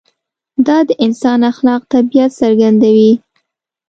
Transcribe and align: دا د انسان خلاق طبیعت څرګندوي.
دا 0.67 0.77
د 0.87 0.89
انسان 1.05 1.41
خلاق 1.57 1.81
طبیعت 1.93 2.31
څرګندوي. 2.41 3.11